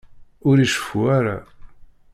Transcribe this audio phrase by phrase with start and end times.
[0.47, 1.37] Ur iceffu ara.